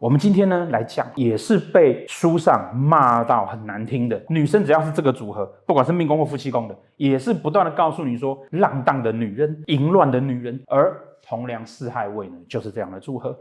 [0.00, 13.36] 我们今天呢来讲，也是被书上骂到很难听的女生，只要是这个组合，不管是命宫或夫妻宫的，也是不断的告诉你说，浪荡的女人、淫乱的女人，而同梁四害位呢，就是这样的组合。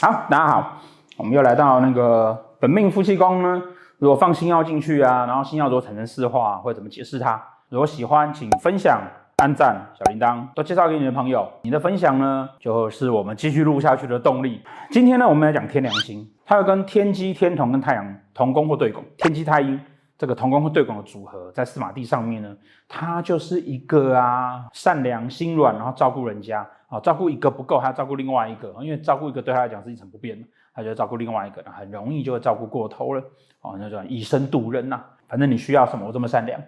[0.00, 0.82] 好，大家好，
[1.22, 3.62] 我们又来到那个本命夫妻宫呢。
[3.98, 7.40] 如果放星曜进去啊，然后星曜如果产生四化，会怎么解释它？
[7.68, 9.00] 如果喜欢，请分享、
[9.36, 11.48] 按赞、小铃铛，都介绍给你的朋友。
[11.62, 14.62] 你的分享呢，就是我们继续录下去的动力。
[14.90, 19.04] 今天呢，我们来讲天梁星，它会跟天机、天同跟太阳同宫或对宫。
[19.16, 19.80] 天机太阴
[20.18, 22.52] 这个同宫或对宫的组合，在四马地上面呢，
[22.88, 30.46] 它就是一个啊善良、心软，然后照顾人家啊，照顾一个不够，还要照顾另外一个，因为照顾一个对他来讲是一成不变的。
[30.74, 33.22] 他就照顾另外一个，很容易就会照顾过头了
[33.62, 35.10] 哦，那叫以身度人呐、啊。
[35.26, 36.60] 反正你需要什么，我这么善良，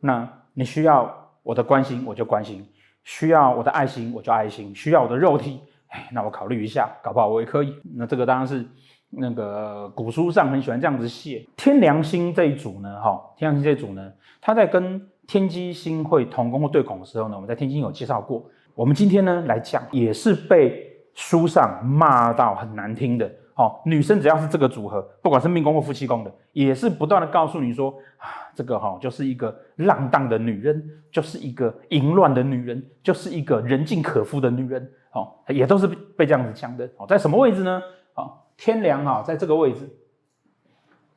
[0.00, 2.62] 那你需要我的关心，我就关心；
[3.04, 7.74] 需要我的爱心，我就爱心；需要我的肉体，哎，那我考虑一下，搞不好我也可以。
[7.94, 8.66] 那这个当然是
[9.10, 11.46] 那个古书上很喜欢这样子写。
[11.56, 18.44] 天良星这一组呢，哈，天良星这一组呢，他在跟天机星会同宫或对宫的时候呢，我们在天机有介绍过。
[18.76, 23.26] 我们今天呢来讲，也是被书上骂到很难听的。
[23.54, 34.92] 哦，女生只要是这个组合，不管是命宫或夫妻宫的，也是不断的告诉你说啊，这个哈、哦、就是一个浪荡的女人，就是一个淫乱的女人，就是一个人尽可夫的女人。
[35.12, 36.86] 哦，也都是被这样子讲的。
[36.98, 37.80] 哦，在什么位置呢？
[38.12, 39.88] 哦，天梁哈、哦，在这个位置，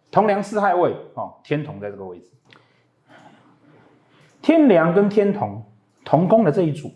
[0.10, 0.96] 同梁四害位。
[1.16, 2.32] 哦，天同在这个位置，
[4.42, 5.62] 天梁跟天同
[6.06, 6.90] 同宫的这一组，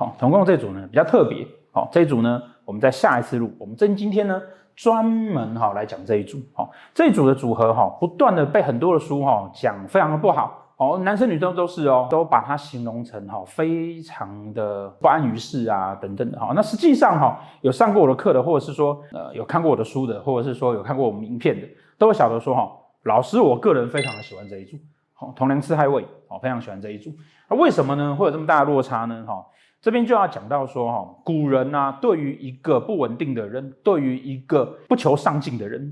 [0.00, 1.46] 好、同共这组呢比较特别。
[1.72, 4.40] 好、这一组呢，我们在下一次录，我们正今天呢。
[4.76, 16.52] 专门哈来讲这一组，好这一组的组合哈，不断的被很多的书哈讲非常的不好哦，男生女生都是哦，都把它形容成哈非常的不安于世啊等等的哈。
[16.54, 21.66] 那实际上哈有上过我的课的，或者是说呃有看过我的书的，或者是说有看过我们影片的，
[21.98, 22.66] 都会晓得说哈，
[23.02, 24.78] 老师我个人非常的喜欢这一组，
[25.12, 27.10] 好同梁四害位，好非常喜欢这一组。
[27.50, 28.16] 那为什么呢？
[28.16, 29.24] 会有这么大的落差呢？
[29.26, 29.44] 哈？
[29.80, 35.90] 这边就要讲到说，哈，古人啊，对于一个不稳定的人，对于一个不求上进的人，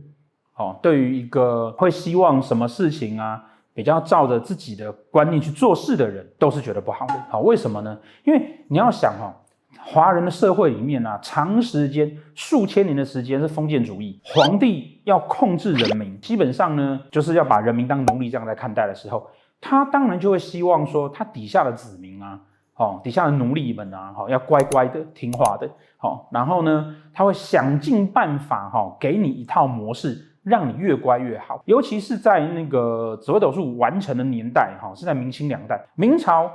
[0.56, 7.14] 哦，对于一个会希望什么事情啊，比较照着自己的观念去做事的人，都是觉得不好的。
[7.30, 7.98] 好，为什么呢？
[8.24, 9.34] 因为你要想哈，
[9.82, 19.26] 华人的社会里面啊，长时间数千年的时间是封建主义，皇帝要控制人民，基本上呢，就是要把人民当奴隶这样来看待的时候，
[19.62, 22.38] 他当然就会希望说，他底下的子民啊。
[22.78, 31.60] 哦，底下的奴隶们啊，好，要乖乖的、听话的，好，然后呢，他会想尽办法，哈，给你一套模式，让你越乖越好。
[31.64, 35.84] 尤其是在那个紫微斗数完成的年代，哈，是在明清两代。
[35.96, 36.48] 明朝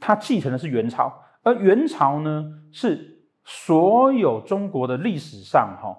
[0.00, 1.12] 它继承的是元朝，
[1.44, 5.96] 而元朝呢，是所有中国的历史上，哈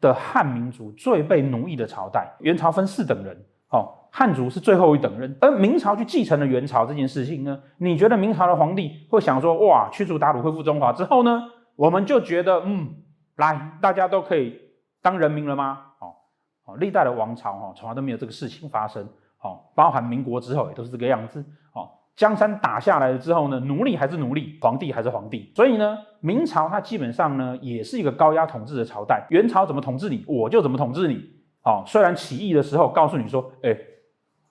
[0.00, 2.32] 的汉民族最被奴役的朝代。
[2.38, 3.36] 元朝分四等人，
[3.70, 3.98] 哦。
[4.14, 7.58] 汉族是最后一等人，而明朝去继承了元朝这件事情呢？
[7.78, 11.42] 你觉得明朝的皇帝会想说，哇，驱逐鞑虏，恢复中华之后呢，
[11.76, 12.90] 我们就觉得，嗯，
[13.36, 14.54] 来，大家都可以
[15.00, 15.78] 当人民了吗？
[15.98, 16.12] 哦，
[16.66, 19.02] 哦，历代的王朝哈，从来都没有这个事情发生。
[19.40, 21.40] 哦，包含民国之后也都是这个样子。
[21.72, 25.50] 哦，江山打下来了之后呢，奴隶还是奴隶，皇帝还是皇帝。
[25.56, 29.26] 所以呢，明朝它基本上呢，也是一个高压统治的朝代。
[29.30, 31.14] 元朝怎么统治你，我就怎么统治你。
[31.64, 33.74] 哦，虽然起义的时候告诉你说，哎。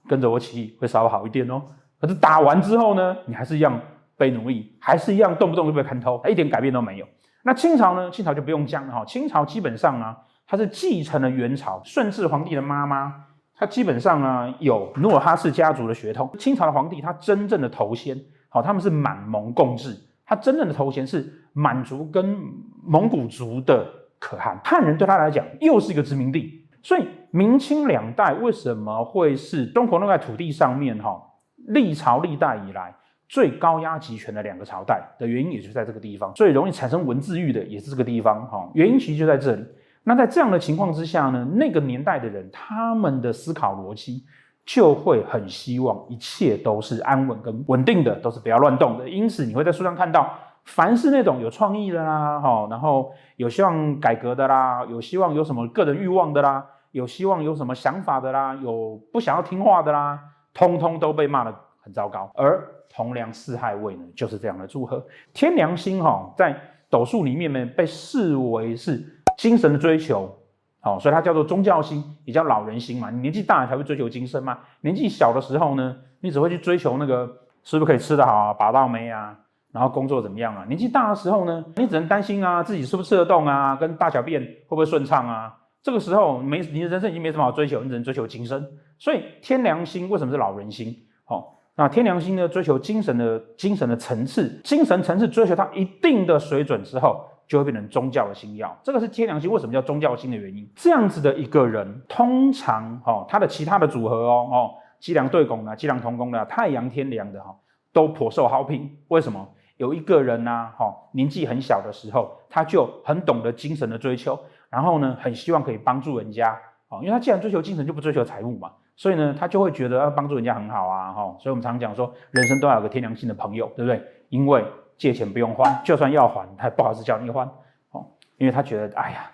[0.08, 1.62] 跟着我起义会稍微好一点哦，
[2.00, 3.80] 可是打完之后呢，你还是一样
[4.18, 7.06] 被奴役，还是一样动不动就被看透，一点改变都没有。
[7.44, 8.12] 那清朝呢？
[8.12, 13.14] 清朝就不用讲了哈，清朝基本上啊，它是继承了元朝顺治皇帝的妈妈，
[13.56, 16.30] 他基本上呢有努尔哈赤家族的血统。
[16.38, 18.20] 清朝的皇帝他真正的头衔，
[18.50, 19.96] 好，他们是满蒙共治，
[20.26, 22.38] 他真正的头衔是满族跟
[22.84, 23.88] 蒙古族的
[24.20, 27.08] 可汗，汉人对他来讲又是一个殖民地，所以。
[27.32, 31.22] 明清两代为什么会是中国那块土地上面哈
[31.68, 32.94] 历朝历代以来
[33.28, 39.66] 最高压集权的两个朝代的原因，也就在这个地方，最容易产生文字狱的也是这个地方哈，原因其实就在这里。
[40.04, 44.26] 那在这样的情况之下呢，那个年代的人他们的思考逻辑
[44.66, 49.08] 就会很希望一切都是安稳跟稳定的，都是不要乱动的。
[49.08, 50.30] 因此你会在书上看到，
[50.66, 56.66] 凡是那种有创意的啦，哈，然后有希望改革的啦，有希望有什么个人欲望的啦。
[56.92, 60.20] 有希望有什么想法的啦，有不想要听话的啦，
[60.54, 62.30] 通通都被骂得很糟糕。
[62.36, 65.06] 而同梁四害位呢，就是这样的组合。
[65.34, 66.56] 天良星哈，在
[66.90, 69.02] 斗数里面呢，被视为是
[69.38, 70.38] 精神的追求，
[70.82, 73.10] 哦，所以它叫做宗教星，也叫老人星嘛。
[73.10, 77.26] 你年纪大了才会追求精神嘛，年纪小的时候呢，你只会去追求那个
[77.64, 79.34] 是不是可以吃得好啊，把到没啊，
[79.72, 80.66] 然后工作怎么样啊？
[80.68, 85.56] 年纪大的时候呢，你只能担心啊，自己是不是吃得动啊，跟大小便会不会顺畅啊？
[85.84, 88.66] 这个时候没你的人生已经没什么好追求，你只能追求今生。
[89.00, 90.96] 所以天良心为什么是老人心？
[91.26, 91.44] 哦，
[91.76, 98.78] 那天良心呢，追求精神的精神的层次，精神层次追求到一定的水准之后，就会变成宗教的心要。
[98.84, 100.70] 这个是天良心为什么叫宗教心的原因。
[100.76, 107.56] 这样子的一个人，通常哦，他的其他的组合哦哦，机梁对拱的、机梁同工的、太阳天梁的哈，
[107.92, 108.98] 都颇受好评。
[109.08, 109.48] 为什么？
[109.78, 114.40] 有一个人呢，哈，年纪很小的时候，他就很懂得精神的追求。
[114.72, 116.58] 然后呢，很希望可以帮助人家，
[116.88, 124.02] 哦，因为他既然追求精神，就不追求财务嘛，所以呢，他就会觉得要帮助人家很好啊，哈，所以我们常讲说，人生都要有个天良心的朋友，对不对？
[124.30, 124.64] 因为
[124.98, 127.46] 借钱不用还，就算要还，他也不好意思叫你还，
[127.92, 128.06] 哦，
[128.38, 129.30] 因为他觉得，哎呀，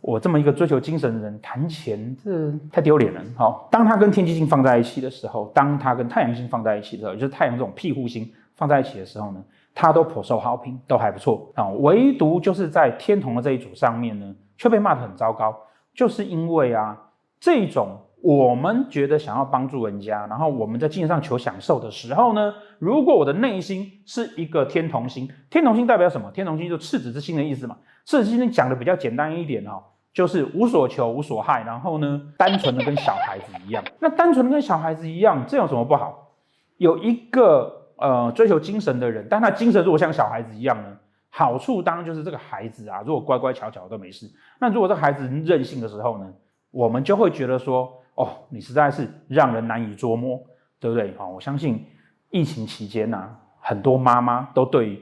[0.00, 9.44] 我这么一个追求精神的人谈钱，这太丢脸了，好，当他跟天机星放在一起的时候，当他跟太阳星放在一起的时候，就是太阳这种庇护星放在一起的时候呢，
[9.74, 14.34] 他都颇受好评，都还不错啊，唯独就是在天同的这一组上面呢。
[14.56, 15.56] 却被骂得很糟糕，
[15.94, 16.96] 就是因为啊，
[17.38, 26.30] 这种我们觉得想要帮助人家，然后我们在精神上求享受的时候呢，如果我的内心是一个天同星，天同星代表什么？
[26.32, 27.76] 天同星就赤子之心的意思嘛。
[28.04, 29.82] 赤子之心讲的比较简单一点哦，
[30.12, 33.84] 就是无所求、无所害，然后呢，单纯的跟小孩子一样。
[34.00, 36.32] 那单纯的跟小孩子一样，这有什么不好？
[36.78, 40.96] 有一个呃追求精神的人，但他精神如果像小孩子一样呢？
[41.38, 44.26] 好处当然就是这个孩子啊，如果乖乖巧巧都没事。
[44.58, 46.32] 那如果这孩子任性的时候呢，
[46.70, 50.40] 我们就会觉得说，哦，你实在是让人难以捉摸，
[50.80, 51.14] 对不对？
[51.18, 51.84] 好，我相信
[52.30, 53.28] 疫情期间呐，
[53.60, 54.98] 很多妈妈都对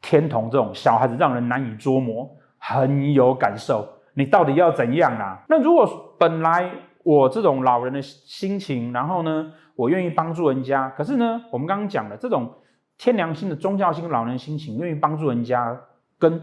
[0.00, 2.26] 天童这种小孩子让人难以捉摸
[2.56, 3.86] 很有感受。
[4.14, 5.44] 你到底要怎样啊？
[5.46, 5.86] 那如果
[6.18, 6.70] 本来
[7.02, 12.50] 我这种老人的心情，然后呢，我愿意帮助人家，可是呢，我们刚刚讲的这种。
[12.98, 15.78] 天良心的宗教心、老人心情，愿意帮助人家，
[16.18, 16.40] 跟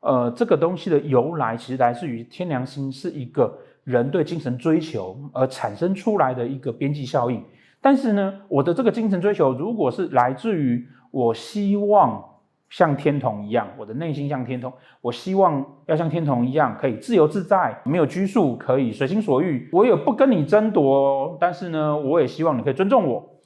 [0.00, 7.42] 呃这个东西的由来，其实来自于天良心是一个人对精神追求而产生出来的一个边际效应。
[7.80, 12.22] 但是呢，我的这个精神追求，如果是来自于我希望
[12.68, 23.36] 像天同一样，我的内心像天同，我希望要像天同一样，可以自由自在，没有拘束，可以随心所欲，我也不跟你争夺，但是呢，我也希望你可以尊重我，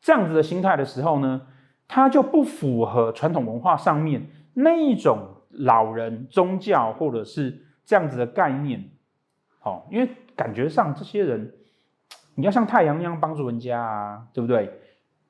[0.00, 1.42] 这样子的心态的时候呢，
[1.92, 8.88] 它就不符合传统文化上面那一种老人宗教或者是这样子的概念，
[9.58, 11.52] 好，因为感觉上这些人，
[12.36, 14.72] 你要像太阳一样帮助人家啊，对不对？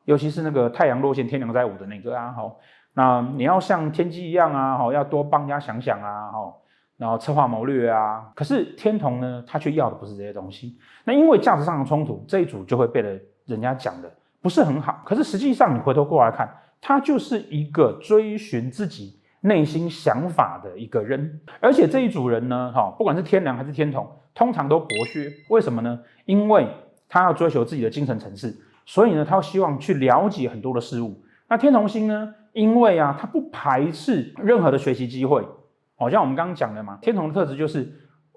[0.05, 2.59] 尤其是那个太阳落陷天凉在午的那个啊，好，
[2.93, 6.61] 那你要像天机一样啊，好，要多帮人家想想啊，好，
[6.99, 8.31] 然后策划谋略啊。
[8.35, 10.77] 可是天同呢，他却要的不是这些东西。
[11.05, 13.01] 那因为价值上的冲突，这一组就会被
[13.47, 14.13] 人家讲的。
[14.43, 16.49] 不是很好，可是实际上你回头过来看，
[16.81, 25.31] 他就是一个追寻自己内心想法的一个人，而且这一组人呢，哈，不管是天梁还是天同，通常都博学。
[25.51, 26.01] 为什么呢？
[26.25, 26.67] 因为
[27.09, 28.57] 他要追求自己的精神层次，
[28.87, 31.23] 所以呢，他希望去了解很多的事物。
[31.49, 35.47] 那天同星呢，因为啊，他不排斥任何的学习机会，
[35.97, 37.93] 好像我们刚刚讲的嘛，天同的特质就是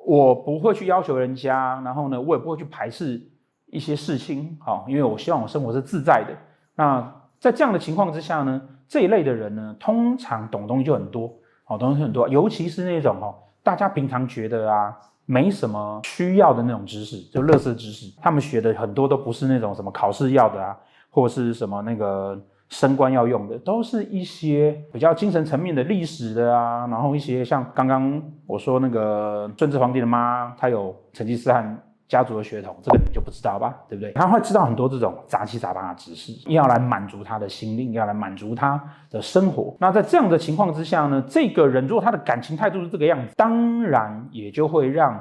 [0.05, 3.29] 我不会去要求人家，然后呢，我也不会去排斥。
[3.73, 6.33] 一些事情，好，因为我希望我生活是自在的。
[6.75, 11.27] 那在这样的情况之下呢，这一类的人呢，通常懂东西就很多，
[11.65, 20.77] 好，懂东西很多，尤其是那种哦，大家平常觉得啊，没什么需要的那种知识，就垃圾知识，他们学的很多都不是那种什么考试要的啊，
[21.09, 22.39] 或者是什么那个
[22.69, 31.77] 升官要用的，都是一些比较精神层面的历史的啊，然后一些像刚刚我说那个顺治皇帝的妈，她有成吉思汗。
[32.13, 34.11] 家族的血统，这个你就不知道吧，对不对？
[34.11, 38.79] 他会知道很多这种杂七杂八的知识，要来满足他的心灵，要来满足他
[39.09, 39.75] 的生活。
[39.79, 45.19] 那在这样的情况之下呢，这个人如果他的感情态度是这个样子，当然也就会让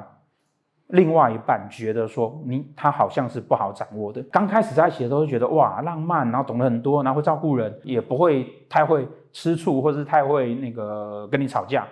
[0.89, 4.21] 另外一半觉得说，你他好像是不好掌握的。
[4.31, 11.87] 刚开始在一起的时候，觉得哇浪漫，然后懂得很多，然后会照顾人，也不会太会吃醋，或是太会那个跟你吵架。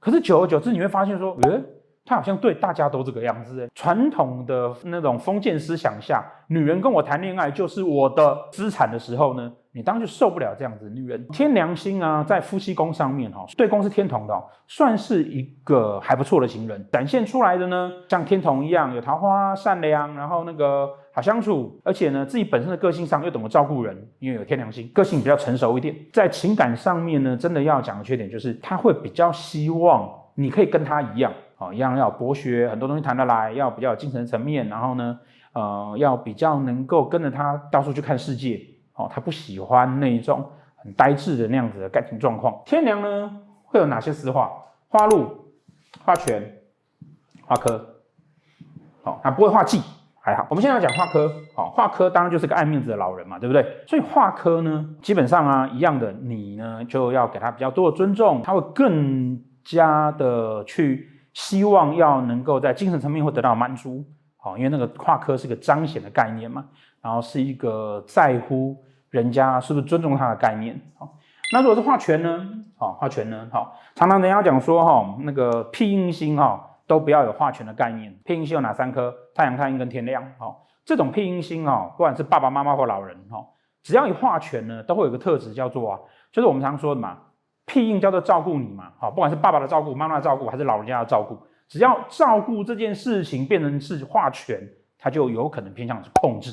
[0.00, 1.62] 可是久而久之，你会发现说，诶
[2.04, 3.68] 他好像对大家都这个样子。
[3.74, 11.24] 传统的那种封建思想下，女人跟我谈恋爱就是我的资产的时候呢，你当然就受不了这样子女人。
[11.28, 14.34] 天良心啊，在夫妻宫上面哈，对宫是天同的，
[14.66, 16.84] 算是一个还不错的情人。
[16.90, 25.94] 展现出来的呢，像天同一样有桃花、善良，然后那个好相处，而且呢，自己本身的个性上又懂得照顾人，因为有天良心，个性比较成熟一点。
[26.12, 31.32] 在情感上面呢，真的要讲的缺点就是，他会比较希望你可以跟他一样。
[31.60, 35.20] 哦，一样要博学，很多东西谈得来，要比较有精神层面，然后呢，
[35.52, 38.58] 呃，要比较能够跟着他到处去看世界，
[38.94, 40.42] 哦，他不喜欢那一种
[40.76, 42.62] 很呆滞的那样子的感情状况。
[42.64, 43.30] 天良呢，
[43.64, 44.50] 会有哪些四化？
[44.88, 45.52] 花露、
[46.02, 46.42] 花拳、
[47.46, 48.00] 花科，
[49.02, 49.82] 好、哦，他不会画忌。
[50.22, 53.64] 还好，我们现在要讲化科，好，化科当然就是个爱面子的老人嘛，对不对？
[53.86, 64.04] 所以化科呢，基本上啊，一样的，你呢就要给他比较多的尊重，他会更加的去希望要能够在精神层面会得到满足，
[64.36, 66.64] 好，因为那个化科是个彰显的概念嘛，
[67.00, 68.76] 然后是一个在乎
[69.10, 71.16] 人家是不是尊重他的概念，好，
[71.52, 72.48] 那如果是画权呢？
[72.76, 73.48] 好，画权呢？
[73.52, 76.66] 好，常常人家讲说哈，那个庇荫星哈。
[76.90, 78.12] 都不要有画权的概念。
[78.24, 79.14] 庇荫星有哪三颗？
[79.32, 80.20] 太阳、太阴跟天梁。
[80.38, 83.46] 哦，这种庇荫星哈，不管是爸爸妈妈或老人哈，
[83.80, 86.00] 只要一画权呢，都会有个特质叫做啊，
[86.32, 87.16] 就是我们常说的嘛，
[87.72, 88.92] 庇荫叫做照顾你嘛。
[88.98, 94.60] 好，不管是爸爸的照顾、妈妈的照顾，还是老人家的照顾，只要照顾这件事情变成是化权，
[94.98, 96.52] 他就有可能偏向是控制，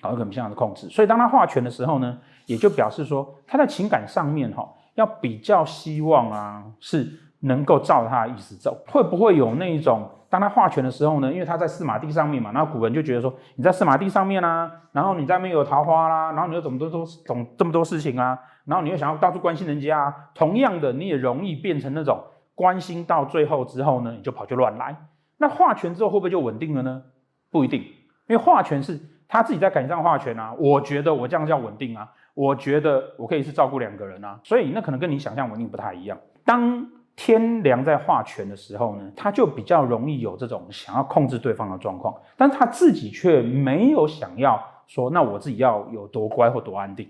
[0.00, 0.88] 好，有可能偏向是控制。
[0.88, 7.08] 所以当他化权的时候呢，也就表示说他在情感上面哈，要比较希望啊是。
[7.40, 11.32] 能够照他的意思走，会不会有那一种，当他画权的时候呢？
[11.32, 22.22] 因为他在四马地上面嘛，然后古人就觉得说，你在四马地上面啊，然后你在那边有桃花啦，然后你又怎么多多懂这么多事情啊，然后你又想要到处关心人家啊，同样的，你也容易变成那种
[22.54, 24.94] 关心到最后之后呢，你就跑去乱来。
[25.38, 27.02] 那画权之后会不会就稳定了呢？
[27.50, 36.18] 不一定，因为画权是他自己在感情上化权啊，我觉得我这样叫稳定啊，我觉得我可以是照顾两个人啊，所以那可能跟你想象稳定不太一样。
[36.44, 36.86] 当
[37.22, 47.06] 天梁在化权的时候呢，他就比较容易有这种想要控制对方的状况，但是他自己却没有想要说，那我自己要有多乖或多安定。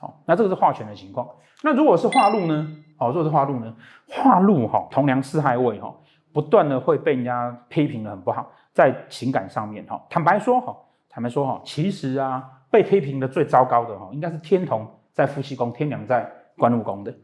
[0.00, 1.28] 好，那这个是化权的情况。
[1.62, 2.68] 那如果是化禄呢？
[2.96, 3.72] 好，如果是化禄呢？
[4.08, 5.94] 化禄哈，同梁四害位哈，
[6.32, 10.76] 不断的会被人家批评的很不好，在情感上面哈，坦白说哈，
[11.08, 12.42] 坦白说哈，其实啊，
[12.72, 17.14] 被批评的最糟糕的哈，应该是天同在夫妻宫，天梁在官禄宫的。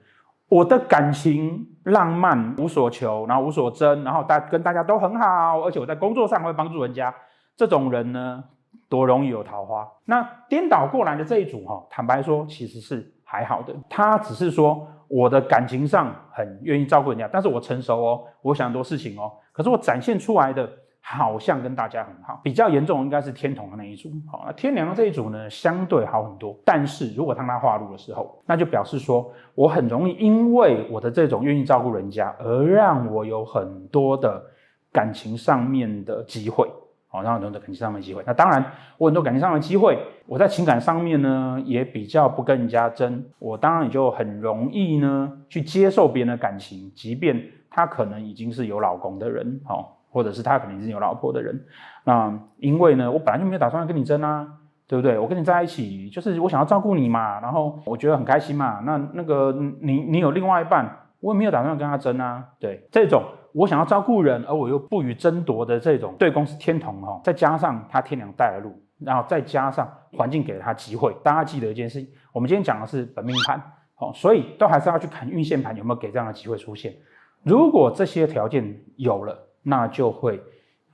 [0.51, 7.15] 我的感情浪漫无所求，然后无所争，然后大跟大家都很好，而且我在工作上会帮助人家。
[7.57, 8.43] 这种人呢，
[8.89, 9.89] 多容易有桃花。
[10.05, 13.73] 那颠倒过来的这一组哈，坦白说其实是还好的。
[13.89, 19.33] 他只是说我的感情上很愿意照顾人家，但是我成熟哦，我想很多事情哦。
[19.53, 20.69] 可是我展现出来的。
[21.13, 24.09] 好像跟大家很好，比较严重应该是天同的那一组。
[24.31, 26.57] 好，那天梁的这一组呢，相对好很多。
[26.65, 34.41] 但是如果当他化禄的时候，那就表示说我很容易因为我的这种愿意照顾人家，而让我有很多的
[34.93, 36.71] 感情上面的机会。
[37.09, 38.23] 好，让很多的感情上面机会。
[38.25, 38.65] 那当然，
[38.97, 43.25] 我很多感情上面的机会，我在情感上面呢，也比较不跟人家争。
[43.41, 49.61] 我当然也就很容易呢，去接受别人的感情，即便他可能已经是有老公的人。
[49.65, 49.97] 好。
[50.11, 51.65] 或者是他可能是有老婆的人，
[52.05, 54.45] 那因为呢，我本来就没有打算要跟你争啊，
[54.89, 55.17] 对不对？
[55.17, 58.81] 我跟你在一起，就是我想要照顾你嘛，然后我觉得很开心嘛。
[58.85, 60.85] 那那个你你有另外一半，
[61.21, 62.45] 我也没有打算要跟他争啊。
[62.59, 71.15] 对，这种我想要照顾人，而我又不予争夺的这种对宫是天同哈，再加上他天梁带了路，然后再加上环境给了他机会。
[71.23, 73.63] 大家记得一件事，我们今天讲的是本命盘，
[73.95, 76.93] 好，所以都还是要去看运线盘有没有给这样的机会出现。
[77.45, 79.47] 如果这些条件有了。
[79.63, 80.43] 那就会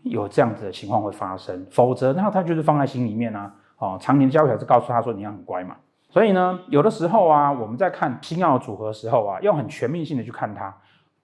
[0.03, 5.77] 有这样子的情况会发生，否则那他就是放在心里面啊，哦，常年教育还是告诉他说你要很乖嘛。
[6.09, 10.75] 所以呢，有的时候啊，我们在看星曜组合的时候啊，要很全面性的去看它。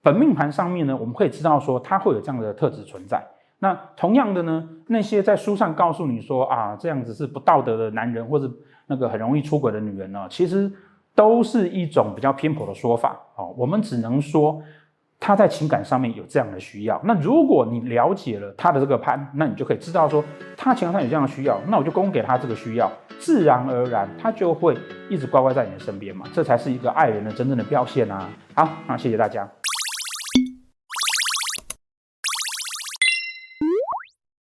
[0.01, 3.25] 本命盘上面呢，我们可以知道说它会有这样的特质存在。
[3.59, 8.51] 那同样的呢，那些在书上告诉你说啊，这样子是不道德的男人，或者
[8.87, 10.71] 那个很容易出轨的女人呢，其实
[11.15, 13.17] 都是一种比较偏颇的说法。
[13.35, 14.61] 哦，我们只能说。
[15.25, 20.21] 他在情感上面有这样的需要，那如果你了解了他的这个盘，那你就可以知道说
[20.57, 24.77] 他情感上有这样的需要，那我就供给他这个需要，自然而然他就会
[25.09, 28.29] 一直乖乖在你的身边嘛，这才是一个爱人的真正的表现啊！
[28.53, 29.49] 好，那谢谢大家。